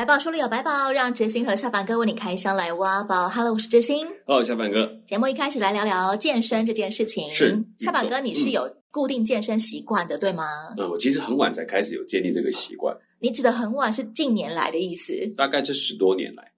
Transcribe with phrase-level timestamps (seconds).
[0.00, 3.28] 百宝书里有百宝，让哲心和下凡哥为你开箱来挖宝。
[3.28, 4.06] Hello，我是哲心。
[4.24, 4.90] Hello，小凡哥。
[5.04, 7.30] 节目一开始来聊聊健身这件事情。
[7.30, 10.44] 是，小凡哥，你是有固定健身习惯的，嗯、对吗？
[10.78, 12.96] 嗯，我其实很晚才开始有建立这个习惯。
[13.18, 15.12] 你指的很晚是近年来的意思？
[15.36, 16.52] 大概这十多年来，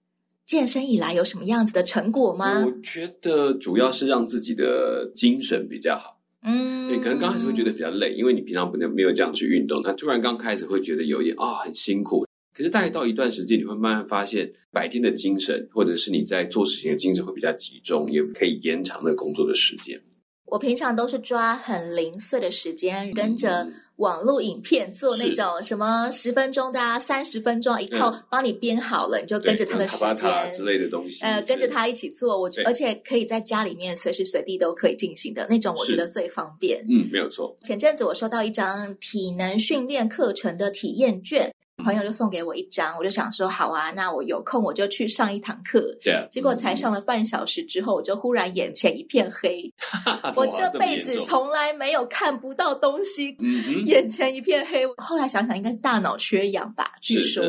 [0.45, 2.63] 健身以来有什么样子的成果吗？
[2.65, 6.17] 我觉得主要是让自己的精神比较好。
[6.43, 12.25] 嗯，对，可能刚开始会觉得比较累，因为你平常不能没有这样去运动，那突然刚开始会觉得有一点啊、哦、很辛苦。
[12.53, 19.99] 可是大概到一段时间，你会慢慢发现，白天的精神，或者是你在做事情的精神会比较集中，也可以延长的工作的时间。
[20.45, 32.39] 我平常都是抓很零碎的时间，跟着网络影片做那种什么十分钟的啊、三十分钟一套，帮你编好了，你就跟着他的时间之类的东西，呃，跟着他一起做。
[32.39, 36.85] 我而且可以在家里面随时随地都可以进行的那种，我觉得最方便。
[36.87, 37.57] 嗯，没有错。
[37.63, 41.51] 前阵子我收到一张体能训练课程的体验卷。
[41.83, 45.79] 朋友就送给我一张，我就想说好啊，那我有空我就去上一堂课。
[46.01, 46.29] Yeah.
[46.29, 49.73] 结果才上了半小时之后，我就忽然眼前一片黑。
[50.35, 53.35] 我这辈子从来没有看不到东西，
[53.87, 54.85] 眼前一片黑。
[54.97, 56.91] 后来想想，应该是大脑缺氧吧？
[57.01, 57.43] 据说，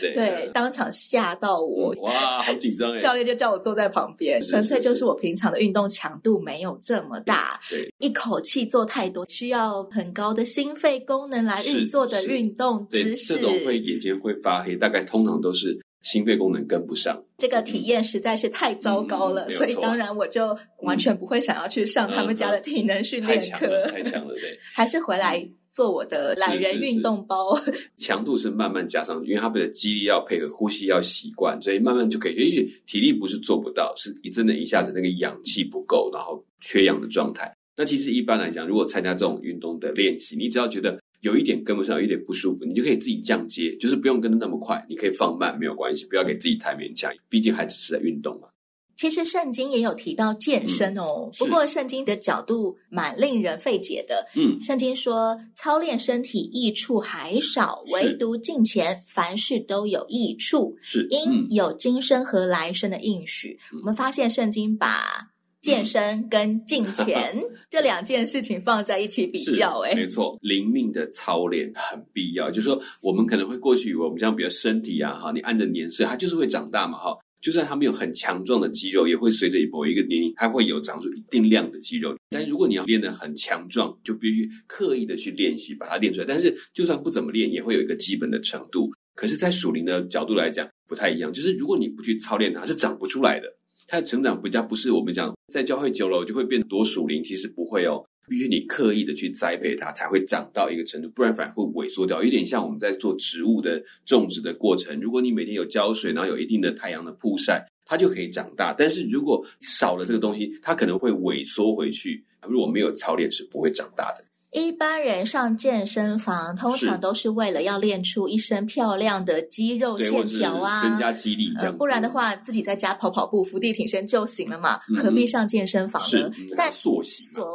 [0.00, 1.94] 对，对，当场吓到我。
[2.02, 2.96] 哇，好紧张！
[2.98, 13.38] 教练就叫我坐在旁边，纯粹就是我平常的运动强度没有这么大，对，一口气做太多，需要很高的心肺功能来运作的运动姿势。
[13.76, 17.22] 眼睛会发黑，大概通常都是心肺功能跟不上。
[17.36, 23.66] 这个体验实在是太糟糕了，嗯、所以当然我就完全不会想要去上他们家的体能训练课。
[23.66, 24.58] 嗯、太强了，太强了，对。
[24.74, 27.56] 还是回来做我的懒人运动包。
[27.58, 32.34] 是是是强度是慢慢加上去，因为他们的肌力要配合，呼吸要习惯，所以慢慢就可以。
[32.34, 37.52] 也许体力不是做不到，是一真的一下子那个氧气不够，然后缺氧的状态。
[37.76, 40.98] 那其实一般来讲，如果参加这种运动的练习，你只要觉得。
[41.20, 48.48] 有一点跟不上，有一点不舒服，你就可以自己降阶，就是不用跟的那么快，你可以放慢，没有关系，不要给自己太勉强，毕竟还只是在运动嘛。
[48.96, 54.26] 其实圣经也有提到健身哦，嗯、不过圣经的角度蛮令人费解的。
[54.34, 63.56] 嗯，圣经说操练身体益处还少，唯独敬虔，凡事都有益处，是因有今生和来生的应许。
[63.72, 65.30] 嗯、我们发现圣经把
[65.60, 67.34] 健身跟进钱
[67.68, 72.50] 这两件事情放在一起比较，哎，没错，灵命的操练很必要。
[72.50, 77.16] 就是说，我们可能会过去以为我们像比如身体啊，哈，你按着年岁，它就是会长大嘛，哈。
[77.40, 82.12] 就算它没有很强壮的肌肉，也会随着某一个年龄，它会有长出一定量的肌肉。
[82.30, 86.26] 但是如果你要练得很强壮，就必须刻意的去练习，把它练出来。
[86.26, 88.90] 但是就算不怎么练，也会有一个基本的程度。
[89.14, 91.32] 可是，在属灵的角度来讲，不太一样。
[91.32, 93.46] 就是如果你不去操练它，是长不出来的。
[93.90, 102.22] 它的成长比较不是我们讲在教会久了就会变多属灵，其实不会哦，必须你刻意的去栽培它才会长到一个程度，不然反而会萎缩掉。
[102.22, 108.74] 有点像我们在做植物的种植的过程，如果你每天有浇水，然后有一定的太阳的曝晒，它就可以长大。
[108.76, 112.22] 但是如果少了这个东西，它可能会萎缩回去。
[112.46, 114.24] 如果没有操练，是不会长大的。
[114.52, 121.72] 一般人上健身房，通常都是为了要练出一身漂亮的肌肉线条啊，增加肌力这样，呃。
[121.72, 126.30] 不然的话，自己在家跑跑步、伏地挺身就行了嘛，嗯、何必上健身房呢？
[126.38, 127.02] 嗯、但所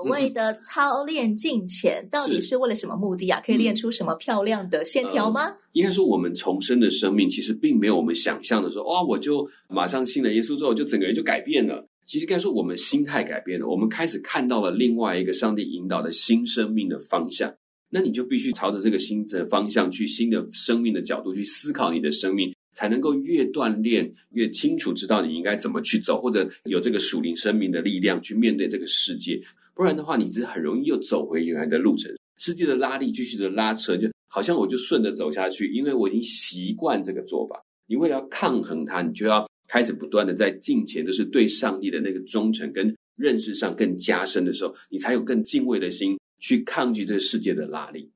[0.04, 3.42] 谓的操练敬虔，到底是为了什么目的啊？
[3.44, 5.46] 可以练出什么漂亮的线条吗？
[5.46, 11.88] 呃、应该说，我们重生的生命其实并没有我们想象的说，哦，我就马上信了耶稣之后，就整个人就改变了。
[12.06, 17.54] 其实该说，我们心态改变了，我们开始看到了另外一个上帝引导的新生命的方向。
[17.90, 29.40] 那你就必须朝着这个新的方向去，新的生命的角度去思考你的生命，才能够越锻炼越清楚知道你应该怎么去走，或者有这个属灵生命的力量去面对这个世界。
[29.76, 37.64] 不然的话，你只是很容易又走回原来的路程，世界的拉力继续的拉扯，就好像我就顺着走下去，因为我已经习惯这个做法。
[37.86, 39.48] 你为了要抗衡它，你就要。
[39.74, 48.12] 开始不断的在敬虔，就是对上帝的那个忠诚跟认识上更加深的时候，你才有更敬畏的心去抗拒这个世界的拉力。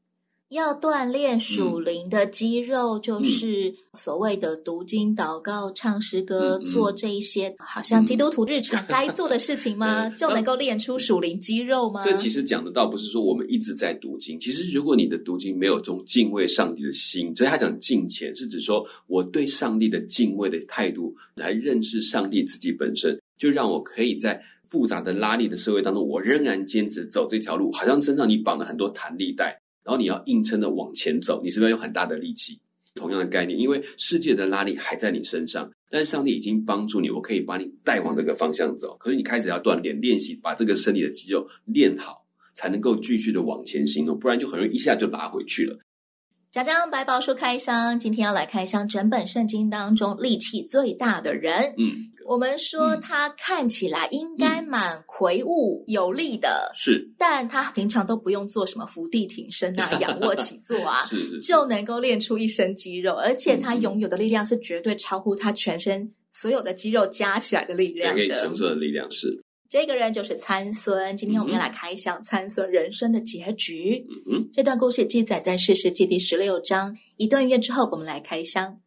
[0.49, 10.09] 要锻炼属灵的肌肉，就是所谓的读经、祷告、唱诗歌，做这一些好像基督徒日常该做的事情吗？
[10.17, 12.01] 就能够练出属灵肌肉吗？
[12.01, 32.59] 这其实讲的倒不是说我们一直在读经，其实如果你的读经没有这种敬畏上帝的心，所以他讲敬虔，是指说我对上帝的敬畏的态度来认识上帝自己本身，就让我可以在复杂的拉力的社会当中，我仍然坚持走这条路，好像身上你绑了很多弹力带，然后你要硬撑着往前走，你是不是要有很大的力气？
[32.93, 38.97] 同样的概念，因为世界的拉力还在你身上，但是上帝已经帮助你，我可以把你带往这个方向走。
[38.99, 45.79] 可是你开始要锻炼、练习，把这个身体的肌肉练好，才能够继续的往前行动，不然就很容易一下就拉回去了。
[46.49, 51.73] 讲讲百宝书开箱，今天要来开箱整本圣经当中力气最大的人。
[51.77, 52.11] 嗯。
[52.25, 69.41] 我们说他看起来应该蛮魁梧有力的，是，但他平常都不用做什么伏地挺身啊、仰卧起坐啊， 是是，就能够练出一身肌肉，而且他拥有的力量是绝对超乎他全身所有的肌肉加起来的力量的，可以承受的力量是。
[69.69, 74.07] 这个人就是参孙，今天我们要来开箱参孙人生的结局。
[74.53, 76.97] 这段故事记载在世事记第十六章。
[77.17, 78.79] 一段音乐之后，我们来开箱。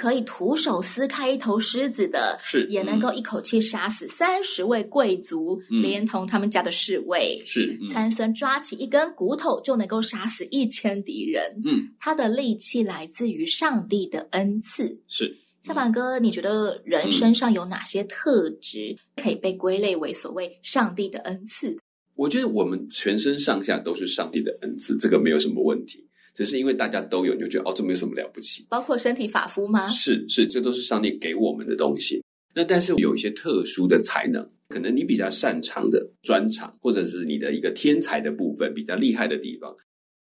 [0.00, 7.42] 可以徒手撕开一头狮子的，是也能够一口气杀死三十位贵族，嗯、连同他们家的侍卫。
[7.44, 11.42] 是、嗯、参孙抓起一根骨头就能够杀死一千敌人。
[11.66, 14.98] 嗯，他的力气来自于上帝的恩赐。
[15.06, 21.76] 是夏板哥，你觉得人身上有哪些特质可以被归类为所谓上帝的恩赐？
[22.14, 26.06] 我觉得我们全身上下都是上帝的恩赐，这个没有什么问题。
[26.34, 28.66] 只是因为大家都有，你就觉得哦，这没有什么了不起。
[28.68, 29.88] 包括身体发肤吗？
[29.88, 32.22] 是是，这都是上帝给我们的东西。
[32.54, 39.74] 那但是有一些特殊的才能，可能你比较擅长的专长，或者是你的一个天才的部分，比较厉害的地方，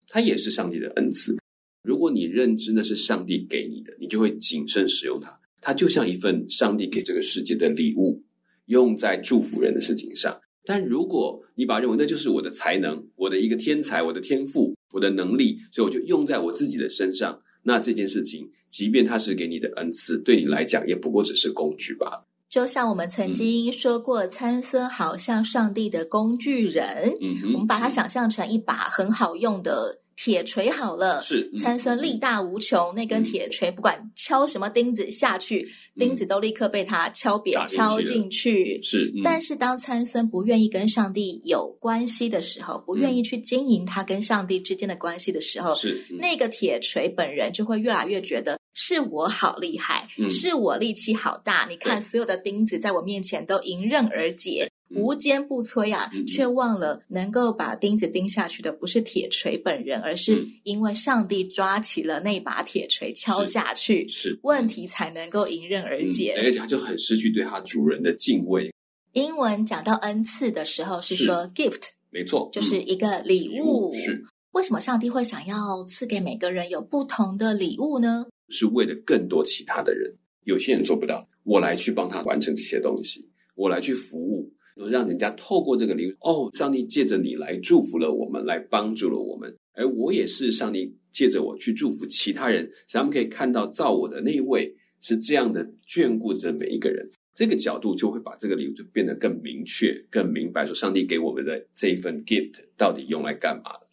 [0.08, 1.36] 它也是上帝的恩赐。
[1.82, 5.38] 如果你认知那是上帝给你的，你就会谨慎使用它。
[5.60, 8.22] 它就像一份上帝给这个世界的礼物，
[8.66, 10.38] 用在祝福人的事情上。
[10.64, 14.74] 但如果你把认为那就是我的才能，我的一个天才，我的天赋。
[14.94, 17.40] 我的能力，所以我就用在我自己的身上。
[17.64, 22.26] 那这件事情，即便它是给你的恩赐，对你来讲也不过只是工具吧。
[22.48, 27.16] 就像我们曾经说过，参孙好像上帝的工具人。
[27.20, 30.00] 嗯，我们把它想象成一把很好用的。
[30.24, 38.80] 铁锤好了，是参孙力大无穷，嗯、那根铁锤不管敲什么钉子下去，嗯、钉子都立刻被他敲扁、敲进去。
[38.82, 51.66] 是，嗯、但是当参孙不愿意跟上帝有关系的时候，不愿意去经营他跟上帝之间的关系的时候，是、嗯、那个铁锤本人就会越来越觉得是我好厉害，嗯、是我力气好大。
[51.68, 54.70] 你看，所有的钉子在我面前都迎刃而解。
[54.96, 66.34] 无坚不摧啊，嗯、却忘了能够把钉子钉下去的不是铁锤本人，而是因为上帝抓起了那把铁锤敲下去，是，是问题才能够迎刃而解。
[66.38, 68.72] 而且他就很失去对他主人的敬畏。
[69.12, 73.52] 英文讲到恩赐的时候是说 gift，没错，就是一个礼物。
[73.52, 78.26] 礼物是，为什么上帝会想要赐给每个人有不同的礼物呢？
[78.48, 80.12] 是为了更多其他的人，
[80.44, 84.52] 有些人做不到，我来去帮他完成这些东西，我来去服务。
[84.90, 97.08] 让人家透过这个礼物，哦，上帝借着你来祝福了我们，来帮助了我们，而我也是上帝借着我去祝福其他人，咱们可以看到造我的那一位是这样的眷顾着每一个人。
[97.34, 103.83] 这个角度就会把这个礼物就变得更明确、更明白，说上帝给我们的这一份 gift 到底用来干嘛的。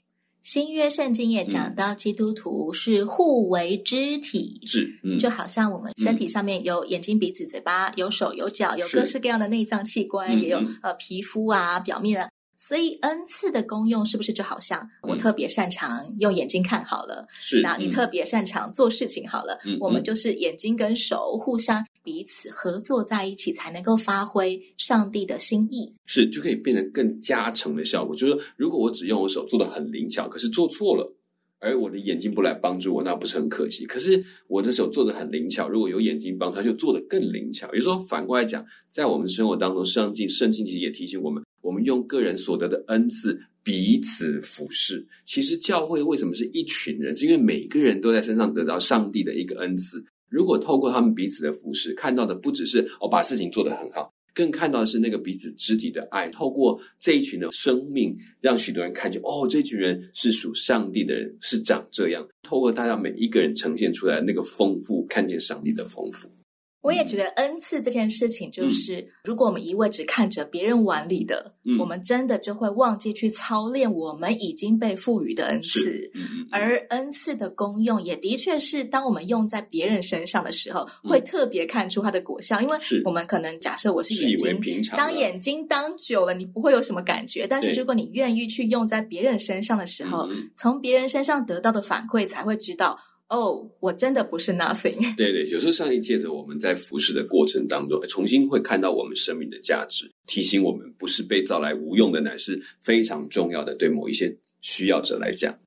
[0.41, 12.29] 新约圣经也讲到，基督徒是互为肢体，是，嗯，就好像我们身体上面有眼睛、鼻子、嘴巴，有手、有脚，有各式各样的内脏器官，也有呃皮肤啊、表面啊。
[12.57, 21.83] 所以恩赐的功用是不是就好像我特别擅长用眼睛看好了，是，那你特别擅长做事情好了，嗯，我们就是眼睛跟手互相。
[22.03, 28.15] 彼此合作在一起，才能够发挥上帝的心意，是就可以变成更加成的效果。
[28.15, 31.15] 就是说，如果我只用我手做的很灵巧，可是做错了，
[31.59, 33.85] 而我的眼睛不来帮助我，那不是很可惜？
[33.85, 37.67] 可是我的手做得很灵巧，如果有眼睛帮，他就做得更灵巧。
[37.67, 45.05] 也就是说，反过来讲，在我们生活当中，上帝圣经其实也提醒我们，我们用个人所得的恩赐彼此服侍。
[45.23, 47.15] 其实教会为什么是一群人？
[47.15, 50.03] 是因为每个人都在身上得到上帝的一个恩赐。
[50.31, 56.29] 如果透过他们彼此的服饰，看到的不只是哦，把事情做得很好，更看到的是那个彼此肢体的爱。
[56.29, 62.25] 透过这一群的生命，让许多人看见哦，这群人是属上帝的人，是长这样。
[62.41, 66.29] 透过大家每一个人呈现出来那个丰富，看见上帝的丰富。
[66.81, 76.11] 我也觉得恩赐这件事情，就是、嗯、如果我们一味只看着别人碗里的，嗯、我们真的就会忘记去操练我们已经被赋予的恩赐。
[76.51, 82.59] 而恩赐的功用，也的确是当我们用在别人身上的时候，嗯、会特别看出它的果效。
[82.59, 87.45] 因为我们可能假设我是眼睛，当眼睛当久了，你不会有什么感觉。
[87.47, 92.97] 但是如果你愿意去用在别人身上的时候，对从别人身上得到的反馈，才会知道。
[93.31, 94.99] 哦，oh, 我真的不是 nothing。
[95.15, 103.73] 对对，有时候上帝借着我们在服侍的过程当中，重新会看到我们生命的价值，提醒我们不是被造来无用的，乃是非常重要的。
[103.73, 105.57] 对某一些需要者来讲，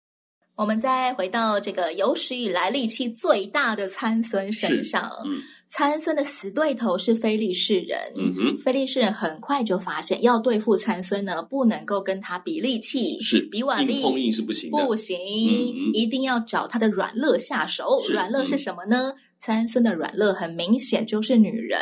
[0.57, 5.11] 我们再回到这个有史以来力气最大的参孙身上。
[5.25, 5.41] 嗯。
[5.69, 18.01] 参孙的死对头是非利士人，嗯哼，非利士人很快就发现，要对付参孙呢，不能够跟他比力气，是比腕力，硬碰硬是不行的，不行，嗯嗯一定要找他的软肋下手。
[18.03, 19.15] 是软肋是什么呢？
[19.37, 21.81] 参孙、嗯、的软肋很明显就是女人，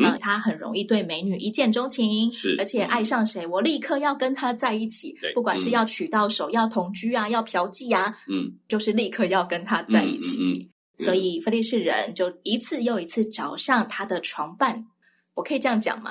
[0.00, 10.38] 嗯、呃，他很容易对美女一见钟情，是，而且爱上谁，我立刻要跟他在一起，不管是要娶到手，嗯、要同居啊，要嫖妓啊，嗯，就是立刻要跟他在一起。
[10.40, 10.68] 嗯嗯嗯
[10.98, 14.86] 所以非利士人就一次又一次找上他的床伴，
[15.34, 16.10] 我可以这样讲吗？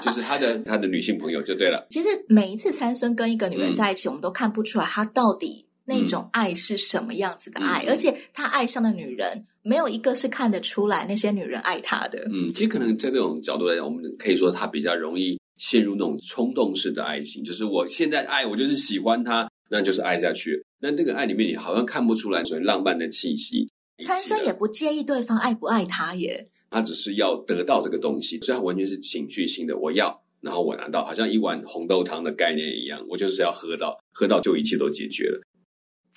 [0.00, 1.86] 就是他的他的女性朋友就对了。
[1.90, 12.20] 其实每一次参孙跟一个女人在一起，嗯、我们都看不出来他到底那种爱是什么样子的爱，嗯、而且他爱上的女人没有一个是看得出来那些女人爱他的。
[12.30, 20.64] 嗯，其实可能在这种角度来讲，我们可以说他比较容易陷入那种冲动式的爱情，就是我现在爱我就是喜欢他，那就是爱下去。
[20.78, 23.68] 那这个爱里面你好像看不出来所谓浪漫的气息。
[24.02, 29.76] 参生也不介意对方爱不爱他耶，他只是要得到这个东西，所以他完全是情绪性的。
[29.76, 35.40] 我要，然后我拿到，好像一碗红豆汤的概念一样，我就是要喝到，喝到就一切都解决了。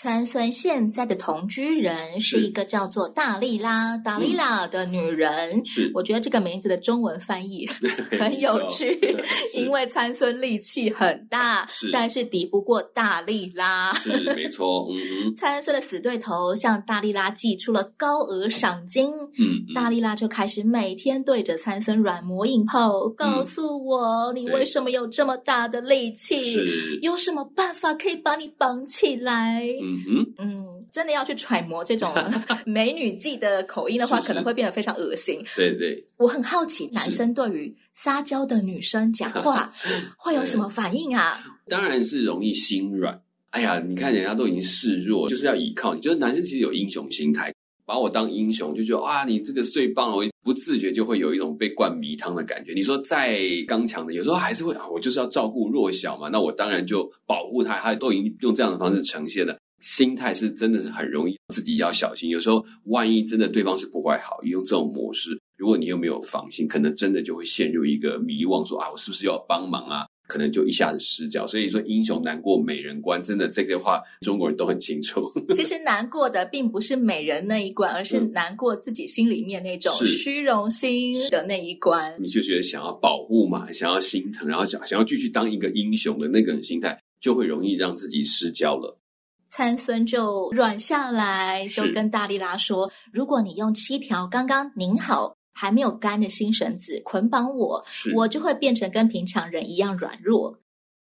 [0.04, 5.66] 参孙现在的同居人是一个叫做大力拉、达利拉的女人。
[5.66, 7.66] 是，我觉得这个名字的中文翻译
[8.20, 9.00] 很有趣，
[9.54, 13.94] 因为参孙力气很大，是，但是敌不过大力拉。
[13.94, 14.90] 是，没错。
[14.92, 19.10] 嗯， 参孙的死对头向大力拉寄出了高额赏金。
[19.40, 26.58] 嗯，大力拉就开始每天对着参孙软磨硬泡，告诉我你为什么有这么大的力气，
[27.02, 29.64] 有什么办法可以把你绑起来。
[29.82, 32.14] 嗯哼，嗯，真的要去揣摩这种
[32.66, 35.44] 美女计的口音的话，是是可能会变得非常恶心。
[35.56, 39.74] 对对，我很好奇，男生对于撒娇的女生讲话
[40.18, 41.40] 会有什么反应啊？
[41.68, 43.22] 当然是容易心软。
[43.52, 46.02] 哎呀，你看人家都已经示弱，就是要依靠你。
[46.02, 47.54] 就是男生其实有英雄心态，
[47.86, 50.16] 把我当英雄，就觉得啊，你这个最棒了。
[50.16, 52.74] 我不自觉就会有一种被灌迷汤的感觉。
[52.74, 57.78] 你说再刚强的，有时候还是会啊，我就是要照顾弱小嘛，那我当然就保护他。
[57.78, 59.56] 他都已经用这样的方式呈现了。
[59.84, 62.30] 心态是真的是很容易，自己要小心。
[62.30, 70.06] 有时候万一真的对方是不怀好意，用这种模式，如果你又没有防心，可能真的就会陷入一个迷惘，说啊，我是不是要帮忙啊？
[70.26, 71.46] 可能就一下子失脚。
[71.46, 75.30] 所以说，英雄难过美人关，真的这个话中国人都很清楚。
[75.54, 82.16] 其实难过的并不是美人那一关，而是难过自己心里面那种虚荣心的那一关。
[82.22, 88.98] 你就觉得想要保护嘛，想要心疼，然后想想要继续当一个英雄的那个心态，就会容易让自己失焦了。
[89.56, 100.58] 参孙就软下来，就跟大力拉说：“如果你用七条刚刚拧好还没有干的新绳子捆绑我，我就会变成跟平常人一样软弱。”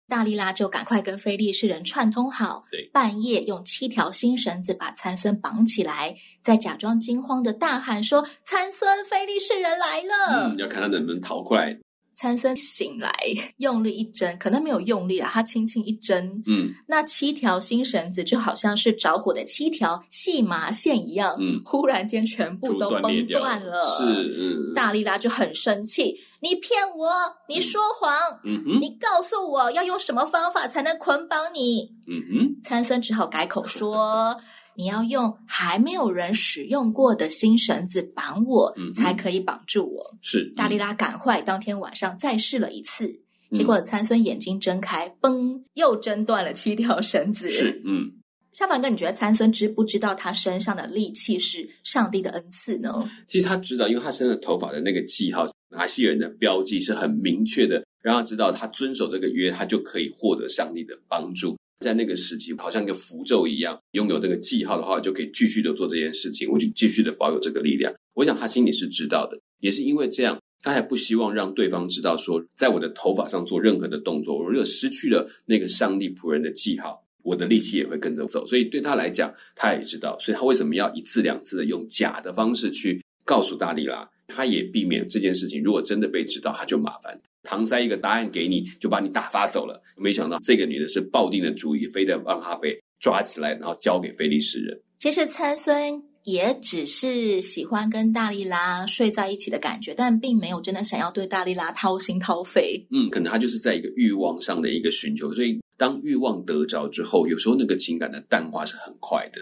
[0.10, 11.80] 大力拉就赶快跟非利士人串通好，半夜用七条新绳子把参孙绑起来，再假装惊慌的大喊说：“参孙，非利士人来了！”嗯，要看他能不能逃过来。
[12.14, 13.12] 参孙醒来，
[13.58, 23.98] 用力一挣，可能没有用力啊，他轻轻一挣，嗯，那七条新绳子就好像是着火的七条细麻线一样，嗯，忽然间全部都崩断了。
[23.98, 24.04] 是，
[24.38, 27.10] 嗯，大力拉就很生气，你骗我，
[27.48, 28.14] 你说谎，
[28.44, 31.92] 嗯哼，你告诉我要用什么方法才能捆绑你？
[32.08, 34.42] 嗯哼，参孙只好改口说。
[34.76, 40.18] 你要用还没有人使用过的新绳子绑我，嗯、才可以绑住我。
[40.22, 43.08] 是大力拉赶坏，当天晚上再试了一次，
[43.50, 47.50] 嗯、结果参孙眼睛睁开，嘣，又挣断了七条绳子。
[47.50, 48.12] 是，嗯，
[48.52, 53.10] 夏凡哥，你觉得参孙知不知道他身上的力气是上帝的恩赐呢？
[53.28, 61.58] 其实他知道，因为他身上头发的那个记号，拿西人的标记是很明确的，让他知道他遵守这个约，他就可以获得上帝的帮助。
[61.82, 67.94] 在那个时期，好像一个符咒一样，拥有这个记号的话，就可以继续的做这件事情，我就继续的保有这个力量。
[68.14, 78.46] 我想他心里是知道的，也是因为这样，他还不希望让对方知道说，在我的头发上做任何的动作，我如果失去了那个上帝仆人的记号，我的力气也会跟着走。
[78.46, 87.20] 所以对他来讲，他也知道，所以他为什么要一次两次的用假的方式去告诉大利拉，他也避免这件事情如果真的被知道，他就麻烦。
[87.44, 89.82] 搪塞一个答案给你，就把你打发走了。
[89.98, 94.80] 没想到这个女的是抱定了主意，非得让他被抓起来，然后交给菲利斯人。
[95.00, 102.86] 其实参孙也只是喜欢跟大力拉睡在一起的感觉，但并没有真的想要对大力拉掏心掏肺。
[102.92, 109.42] 嗯，可能他就是在一个欲望上的一个寻求，所以当欲望得着之后，有时候那个情感的淡化是很快的，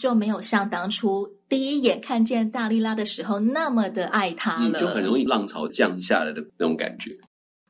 [0.00, 7.10] 就没有像当初第一眼看见大力拉的时候那么的爱他了，嗯，就很容易浪潮降下来的那种感觉。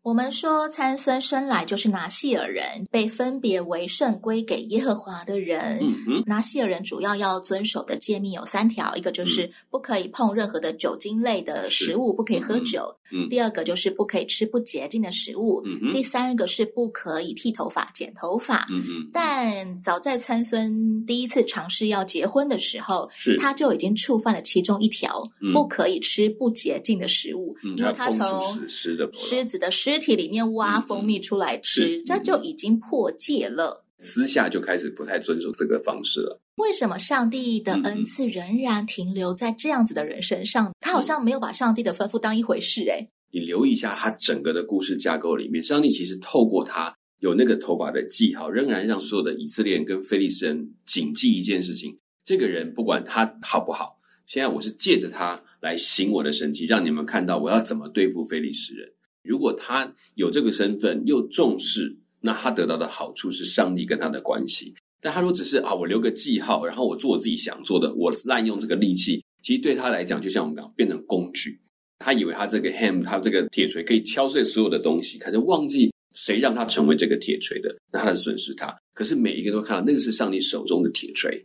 [0.05, 5.79] 我们说参孙生来就是拿细尔人，被分别为圣归给耶和华的人。
[5.81, 12.95] 嗯嗯，拿细尔人主要要遵守的诫命有三条，一个就是不可以碰任何的酒精类的食物，不可以喝酒。
[13.13, 15.63] 嗯，第二个就是不可以吃不洁净的食物。
[15.65, 18.67] 嗯，第三个是不可以剃头发、剪头发。
[18.71, 29.94] 嗯嗯，但早在参孙第一次尝试要结婚的时候，是他就已经触犯了其中一条，不可以吃不洁净的食物，因为他从狮子的尸。
[29.95, 33.85] 尸体里面挖蜂蜜出来吃，嗯、这就已经破戒了。
[33.99, 36.41] 私下就开始不太遵守这个方式了。
[36.57, 40.73] 为什么上帝的恩赐仍然停留在这样子的人身上？
[40.81, 42.83] 他好像没有把上帝的吩咐当一回事。
[42.83, 53.97] 诶，你留意一下他整个的故事架构里面，上帝其实透过他有那个头发的记号，仍然让所有的以色列人跟非利士人谨记一件事情：这个人不管他好不好，
[54.27, 58.89] 现在我是借着他来行我的神迹，让你们看到我要怎么对付非利士人。
[59.25, 64.75] 如果他有这个身份又重视，那他得到的好处是上帝跟他的关系。
[65.01, 71.61] 但他如果只是啊，我留个记号，然后我做我自己想做的，我滥用这个力气，其实对他来讲，就像我们讲，变成工具。
[71.99, 78.75] 他以为他这个 ham，他这个铁锤可以敲碎所有的东西，可是忘记谁让他成为这个铁锤的，那他的损失他。
[78.93, 81.45] 可是每一个都看到那个是上帝手中的铁锤。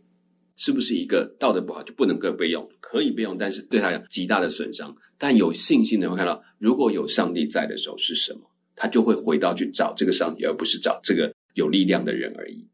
[0.56, 2.68] 是不是一个道德不好就不能够被用？
[2.80, 4.94] 可以被用，但是对他有极大的损伤。
[5.22, 8.40] 但有信心的人会看到，如果有上帝在的时候是什么，
[8.74, 12.66] 他就会回到去找这个上帝，而不是找这个有力量的人而已。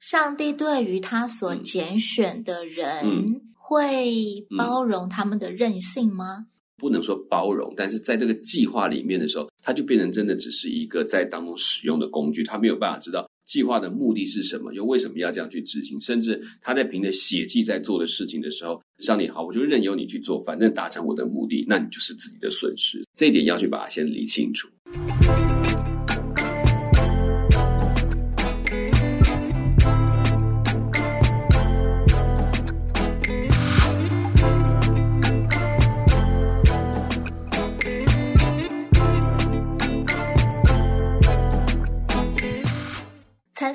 [0.00, 6.46] 上帝对于他所拣选的人，嗯、会包容他们的任性吗？
[6.78, 13.28] 不能说包容，但是在这个计划里面的时候，他就变成真的只是一个在当中使用的工具，他没有办法知道。
[13.48, 14.74] 计划的目的是什么？
[14.74, 15.98] 又为什么要这样去执行？
[16.00, 23.02] 甚至他在凭着血迹在做的事情的时候，上帝好，我就任由你去做，反正达成我的目的，那你就是自己的损失。
[23.16, 24.68] 这一点要去把它先理清楚。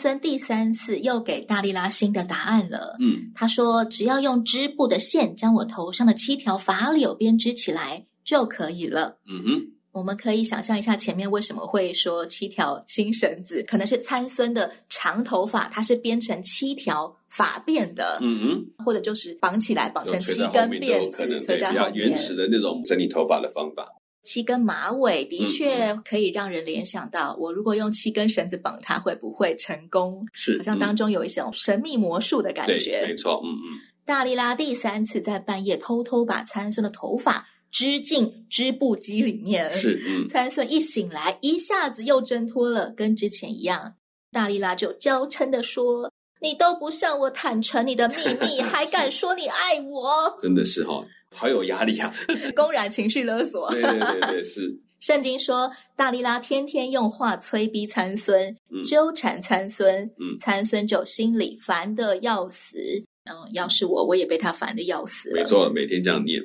[0.03, 2.97] 参孙第三次又给大力拉新的答案了。
[2.99, 18.19] 嗯，他说：“只要用织布的线将我头上的七条发柳编织起来就可以了。”嗯哼，我们可以想象一下前面为什么会说七条新绳子，可能是参孙的长头发，它是编成七条发辫的。
[18.21, 23.87] 嗯嗯，或者就是绑起来，绑成七根辫子，比较原始的那种整理头发的方法。
[24.23, 30.25] 七根马尾的确可以让人联想到，我如果用七根绳子绑它，会不会成功？
[30.31, 33.05] 是，好像当中有一种神秘魔术的感觉。
[33.05, 33.79] 没错，嗯嗯。
[34.05, 39.69] 大力拉第三次在半夜偷偷把参孙的头发织进织布机里面。
[39.69, 40.27] 是，嗯。
[40.27, 43.95] 参孙一醒来，一下子又挣脱了，跟之前一样。
[44.31, 51.05] 大力拉就娇嗔的说：“你都不向我坦诚你的秘密， 还敢说你爱我？”真的是哈、哦。
[51.33, 52.13] 好有压力啊！
[52.55, 53.69] 公然情绪勒索。
[53.71, 54.79] 对对对对，是。
[54.99, 62.77] 圣经说，大利拉天天用话催逼参孙，纠缠参孙，嗯，参孙就心里烦得要死。
[63.25, 65.35] 嗯，要是我，我也被他烦得要死了。
[65.35, 66.41] 没错，每天这样念。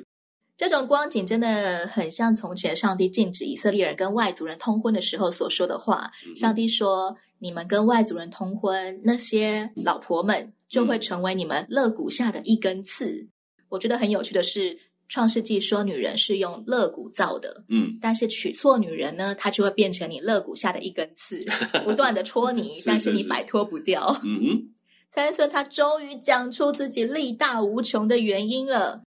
[0.57, 6.11] 这种光景真的很像从前上帝禁止以色列人跟外族人通婚的时候所说的话。
[6.27, 13.29] 嗯、上帝说：“你们跟外族人通婚，那些老婆们就会成为你们肋骨下的一根刺。”
[13.69, 14.75] 我觉得很有趣的是，
[15.07, 21.43] 《创世纪》说女人是用肋骨造的，嗯，但是娶错女人呢，她就会变成你肋骨下的一根刺，
[21.83, 24.19] 不断的戳你，是是是，但是你摆脱不掉。
[24.23, 24.73] 嗯哼，
[25.11, 29.01] 参孙他终于讲出自己力大无穷的原因了。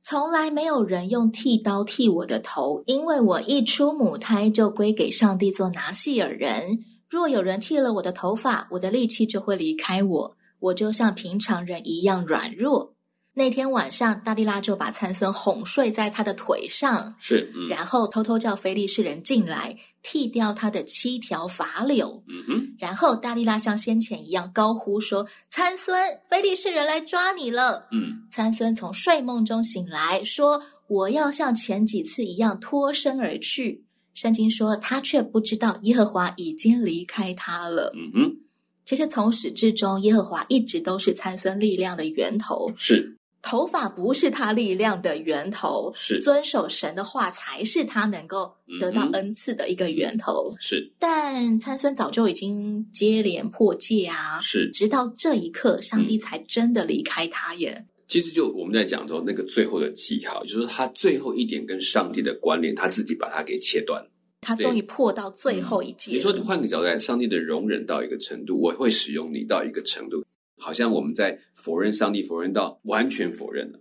[0.00, 6.84] 从来没有人用剃刀剃我的头，因为我一出母胎就归给上帝做拿细耳人。
[7.08, 12.94] 若有人剃了我的头发，我的力气就会离开我，我就像平常人一样软弱。
[13.38, 22.20] 那天晚上，大力拉就把参孙哄睡在他的腿上，是，嗯、然后偷偷叫非利士人进来剃掉他的七条发綹。
[22.26, 25.96] 嗯哼，然后大力拉像先前一样高呼说：“参孙，
[26.28, 33.84] 非利士人来抓你了。”嗯，参孙从睡梦中醒来，说：“我要像前几次一样脱身而去。
[34.14, 37.92] 圣经说，他却不知道耶和华已经离开他了。
[37.94, 38.36] 嗯哼，
[38.84, 42.72] 其实从始至终，耶和华一直都是参孙力量的源头。
[42.76, 43.14] 是。
[43.40, 50.52] 头发不是他力量的源头，是遵守神的话才是他能够得到恩赐的一个源头。
[50.52, 57.74] 嗯、是，但参孙早就已经接连破戒啊，是，直到这一刻，上帝才真的离开他耶。
[57.78, 64.04] 嗯、其实就我们在讲说那个最后的记号，就是他最后一点跟上帝的关联，他自己把它给切断，
[64.40, 66.10] 他终于破到最后一阶。
[66.10, 70.24] 你说换个角度来，上帝的容忍到一个程度，我会使用你到一个程度。
[70.60, 73.80] 好像我们在否认上帝，否认到完全否认了。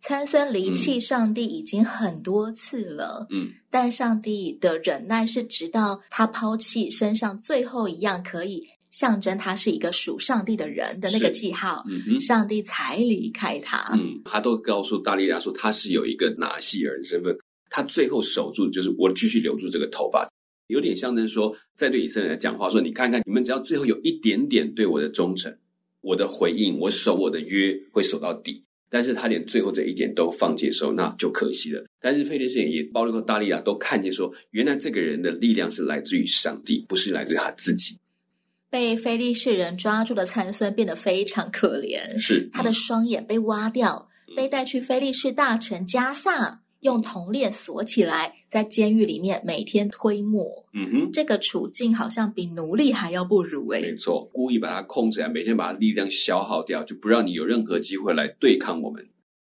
[0.00, 13.92] 参孙离弃上帝已经很多次了，嗯，但上帝的忍耐是直到他抛弃身上最后一样可以象征他是一个属上帝的人的那个记号，嗯哼，上帝才离开他。
[13.94, 17.38] 嗯，他都告诉大利拉说他是有一个拿细耳的身份，
[17.70, 20.28] 他最后守住就是我继续留住这个头发，
[20.66, 25.56] 有点象征说在对以色列人讲话说，你看看你们只要最后有一点点对我的忠诚。
[26.02, 31.82] 我的回应，我守我的约会守到底，但是他连最后这一点都放弃的时候，那就可惜了。
[32.00, 37.96] 但是非利士人也包括大利亚都看见说，原来这个人的力量是来自于上帝，不是来自于他自己。
[38.68, 46.61] 被非利士人抓住的参孙变得非常可怜，是他的双眼被挖掉，嗯、被带去非利士大臣加萨。
[46.82, 50.44] 用铜链锁起来，在监狱里面每天推磨。
[50.72, 53.80] 嗯哼，这个处境好像比奴隶还要不如诶。
[53.80, 59.04] 没错，故意把它控制来，每天把它力量消耗掉，就不让你有任何机会来对抗我们。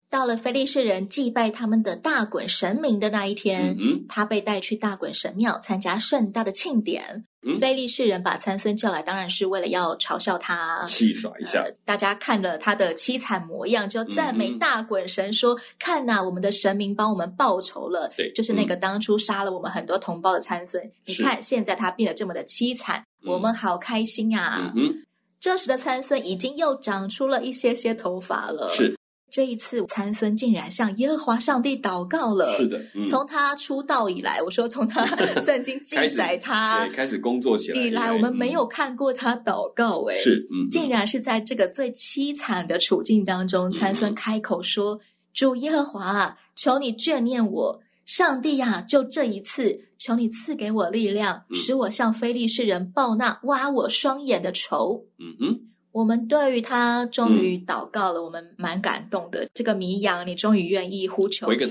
[0.09, 7.25] 到了非利士人祭拜他们的大衮神明的那一天，嗯，他被带去大衮神庙参加盛大的庆典。
[7.45, 11.61] 嗯，非利士人把参孙叫来，当然是为了要嘲笑他，戏耍一下。
[11.61, 18.11] 呃，大家看了他的凄惨模样，就赞美大衮神说：“嗯，看呐，我们的神明帮我们报仇了。
[18.17, 20.91] 对，就是那个当初杀了我们很多同胞的参孙。
[21.05, 25.03] 你看现在他变得这么的凄惨，我们好开心啊！”嗯，
[25.39, 28.69] 这时的参孙已经又长出了一些些头发了。
[28.71, 28.96] 是。
[29.29, 32.47] 这一次，参孙竟然向耶和华上帝祷告了。
[32.57, 35.05] 是的，嗯、从他出道以来，我说从他
[35.41, 40.03] 圣经记载他开，开始工作起来以来，我们没有看过他祷告。
[40.05, 44.99] 哎，是，嗯，竟然是在这个最凄惨的处境当中，参孙开口说：“嗯、
[45.33, 55.59] 主耶和华，求你眷念我，上帝呀，就这一次，求你赐给我力量，嗯、使我向非利士人报那挖我双眼的仇。”嗯哼。
[55.97, 59.47] 我们对于他终于祷告了，嗯、我们蛮感动的。
[59.51, 61.65] 这个迷羊，你终于愿意呼求你的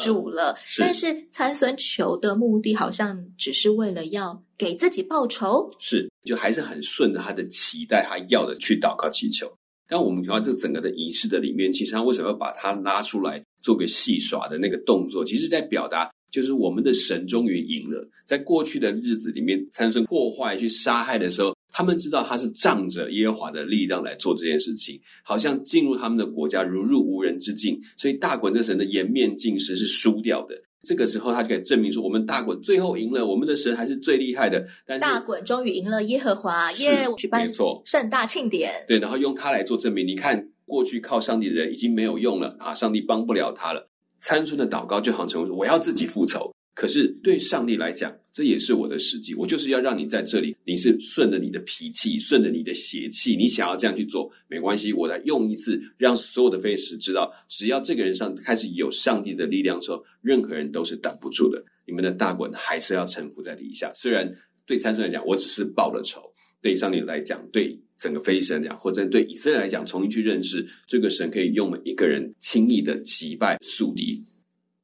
[0.00, 0.46] 主了。
[0.46, 9.48] 了呃、但是参孙求的目的好像只是为了要给自己报仇，是就还是很顺着他的期待，他要的去祷告祈求。
[9.86, 15.24] 但我们看到这整个的仪式的里面，其实他为什么要把它拉出来做个戏耍的那个动作？
[15.24, 18.04] 其实在表达，就是我们的神终于赢了。
[18.26, 21.54] 在过去的日子里面，产生破坏去杀害的时候。
[21.74, 30.54] 他们知道他是仗着耶和华的力量来做这件事情，好像进入他们的国家如入无人之境，所以大衮的神的颜面尽失是输掉的。
[30.86, 34.62] 这个时候，他就可以证明说，我们大衮最后赢了，我们的神还是最厉害的。
[34.84, 40.06] 但是大衮终于赢了耶和华，耶举办没错盛大庆典，对，然后用他来做证明。
[40.06, 43.88] 你看，过去靠上帝的人已经没有用了啊，上帝帮不了他了。
[44.22, 46.50] 参孙的祷告就好像成为说，我要自己复仇。
[46.74, 49.34] 可是对上帝来讲，这也是我的时机。
[49.34, 54.90] 我就是要让你在这里，你是顺着你的脾气，顺着你的邪气，你想要这样去做，没关系。
[54.90, 61.62] 我再用一次，让所有的飞石知道，只要这个人上开始有上帝的力量的时候，任何人都是挡不住的。
[61.86, 63.92] 你们的大滚还是要臣服在底下。
[63.94, 66.20] 虽然对参孙来讲，我只是报了仇；
[66.62, 74.22] 对上帝来讲，对整个非利士来讲，或者对以色列来讲，重新去认识这个神，可以用每一个人轻易的击败宿敌。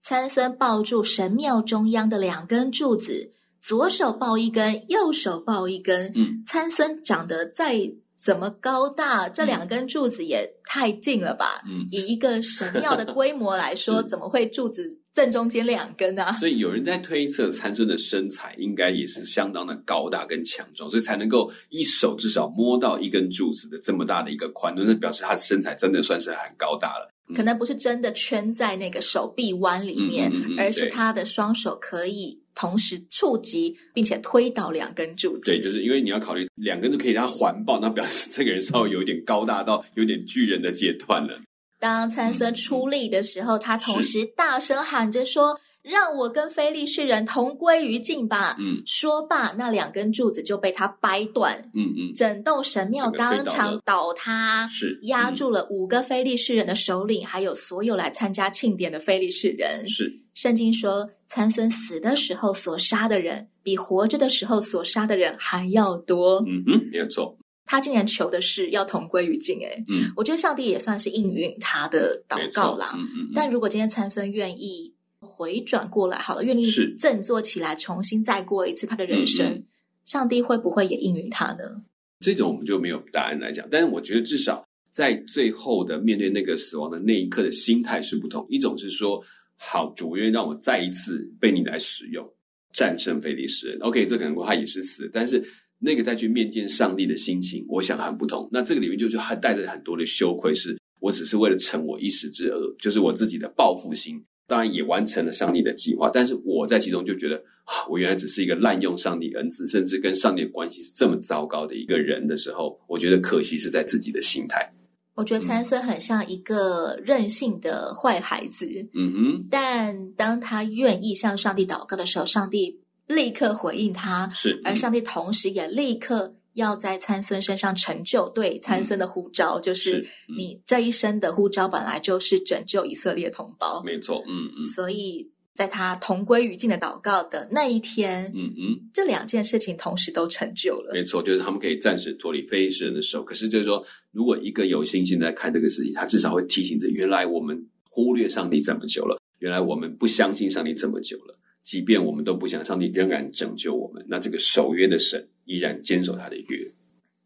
[0.01, 6.11] 参孙抱住神庙中央的两根柱子，左手抱一根，右手抱一根。
[6.15, 11.63] 嗯，参孙长得再怎么高大，这两根柱子也太近了吧？
[11.69, 16.33] 嗯，以一个神庙的规模来说， 怎么会柱子正中间两根啊？
[16.37, 27.13] 所以有人在推测，参孙的身材应该也是相当的高大跟强壮，所以才能够一手至少摸到一根柱子的这么大的一个宽度，那表示他的身材真的算是很高大了。
[27.35, 35.41] 可能不是真的圈在那个手臂弯里面，嗯嗯嗯、而是他的双手可以同时触及并且推倒两根柱子。
[35.45, 41.39] 对，就是因为你要考虑两根都可以让他环抱，那表示这个人稍微有点高大到有点巨人的阶段了。
[41.79, 48.57] 当参孙出力的时候，嗯、他同时大声喊着说：“让我跟非利士人同归于尽吧。
[48.59, 51.71] 嗯，说罢，那两根柱子就被他掰断。
[51.75, 59.89] 嗯嗯，整栋神庙当场倒塌，是压住了五个非利士人的首领，还有所有来参加庆典的非利士人。
[59.89, 66.41] 是，圣经说，参孙死的时候所杀的人，比活着的时候所杀的人还要多。
[66.41, 67.39] 嗯嗯，没有错。
[67.71, 72.95] 他竟然求的是要同归于尽，哎，嗯，我觉得上帝也算是应允他的祷告啦。
[72.97, 76.65] 嗯嗯，但如果今天参孙愿意回转过来，好了，愿意
[76.99, 79.65] 振作起来，重新再过一次他的人生，嗯嗯，
[80.07, 81.83] 上帝会不会也应允他呢？
[82.21, 83.69] 这种我们就没有答案来讲。
[83.71, 88.47] 但是我觉得至少在最后的面对那个死亡的那一刻的心态是不同。
[88.49, 89.23] 一种是说，
[89.59, 92.27] 好，主愿让我再一次被你来使用，
[92.73, 93.79] 战胜非利士人。
[93.81, 95.45] OK，这可能他也是死，但是。
[95.79, 98.49] 那个再去面见上帝的心情，我想很不同。
[98.53, 104.23] 那这个里面就是还带着很多的羞愧，是我只是为了成我一时之恶，就是我自己的报复心。
[104.47, 114.73] 当然也完成了上帝的计划，但是我在其中就觉得啊，我原来只是一个滥用上帝恩赐，甚至跟上帝的关系是这么糟糕的一个人的时候，我觉得可惜是在自己的心态。
[115.17, 119.47] 我觉得参孙很像一个任性的坏孩子，嗯哼。
[119.51, 122.81] 但当他愿意向上帝祷告的时候，上帝。
[123.09, 143.25] 立刻回应他，是，嗯、而上帝同时也立刻要在参孙身上成就对参孙的呼召，嗯、就是你这一生的呼召本来就是拯救以色列同胞，没错，嗯嗯，所以在他同归于尽的祷告的那一天，嗯嗯，这两件事情同时都成就了，没错，就是他们可以暂时脱离非利士人的手。
[143.25, 151.38] 可是就是说，如果一个有信心在看这个事情，他至少会提醒着：原来我们忽略上帝这么久了，原来我们不相信上帝这么久了。
[151.69, 154.03] 即便我们都不想，上帝仍然拯救我们。
[154.09, 156.67] 那这个守约的神依然坚守他的约。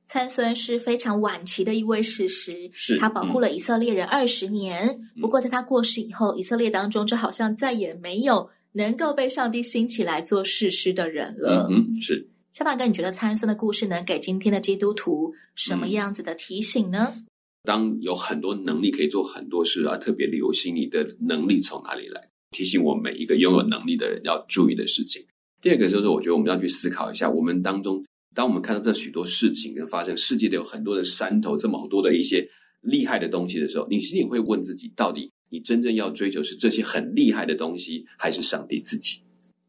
[0.09, 4.89] 参孙是非常晚期的一位士师，是他保护了以色列人二十年。
[5.15, 11.69] 嗯、不过在他过世以后，以色列当中就好像再也没有能够被上帝兴起来做士师的人了。
[11.71, 12.29] 嗯，是。
[12.51, 17.13] 小马哥，你觉得参孙的故事能给今天的基督徒什么样子的提醒呢？
[17.15, 17.27] 嗯、
[17.63, 22.29] 当有很多能力可以做很多事啊，特别留心你的能力从哪里来。
[22.53, 25.25] 提醒我们一个拥有能力的人要注意的事情。
[25.61, 32.49] 第二个就是，我觉得我们要去思考一下，我们当中，当我们看到这许多事情跟发生，世界的有很多的山头，这么多的一些
[32.83, 39.21] 厉害的东西的时候，你心里会问自己，到底你真正要追求是这些很厉害的东西，还是上帝自己？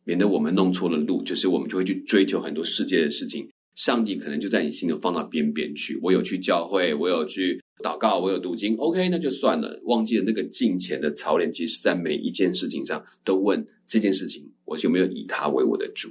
[0.03, 5.97] 免得我们弄错了路，就是我们就会去追求很多世界的事情，上帝可能就在你心里放到边边去。
[6.01, 7.62] 我有去教会，我有去。
[7.83, 9.79] 祷告，我有读经，OK，那就算了。
[9.83, 16.09] 忘记了那个敬虔的操练，其实在每一件事情上都问这件事情，我有没有以他为我的主？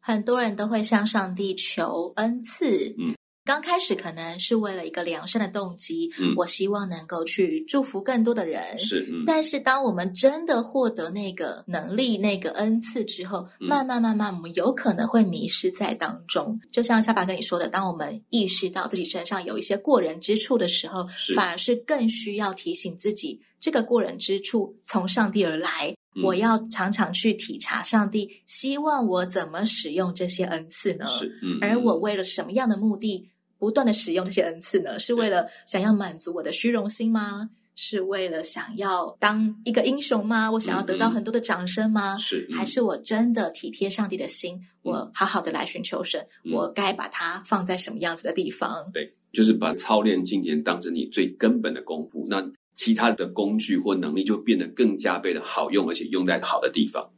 [0.00, 3.14] 很多人都会向上帝求恩赐，嗯。
[3.48, 9.24] 刚开始可能是为了一个良善的动机，嗯，我希望能够去祝福更多的人，是，嗯。
[9.24, 16.60] 但是当我们真的获得那个能力、那个恩赐之后，嗯，慢慢慢慢，我们有可能会迷失在当中。
[16.70, 31.06] 就像夏巴跟你说的，当我们意识到自己身上有一些过人之处的时候，反而是更需要提醒自己，这个过人之处从上帝而来，嗯，我要常常去体察上帝希望我怎么使用这些恩赐呢？
[31.06, 31.56] 是，嗯。
[31.62, 33.30] 而我为了什么样的目的？
[33.58, 37.50] 不断的使用这些恩赐呢，是为了想要满足我的虚荣心吗？
[37.80, 40.50] 是为了想要当一个英雄吗？
[40.50, 42.16] 我想要得到很多的掌声吗？
[42.16, 44.56] 嗯、是、嗯，还是我真的体贴上帝的心？
[44.56, 48.90] 嗯、我好好的来寻求神、嗯，我该把它放在什么样子的地方？
[48.92, 52.44] 对，就是把操练金钱当成你最根本的功夫，那
[52.74, 57.08] 其他的工具或能力就变得更加倍的好用，而且用在好的地方。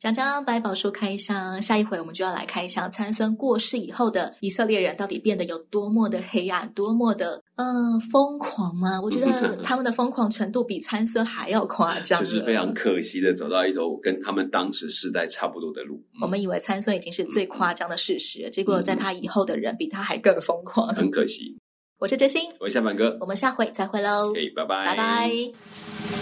[0.00, 8.98] 讲讲百宝书开箱，下一回我们就要来开箱参孙过世以后的以色列人到底变得有多么的黑暗，多么的嗯、呃、疯狂吗？
[9.02, 15.96] 我觉得 他们的疯狂程度比参孙还要夸张，就是非常可惜的走到一条跟他们当时时代差不多的路。
[16.14, 21.58] 嗯、我们以为参孙已经是最夸张的事实，结果在他以后的人比他还更疯狂，很可惜。
[22.00, 26.19] 我是哲心，我是夏凡哥，我们下回再会喽，可以，拜拜，拜拜。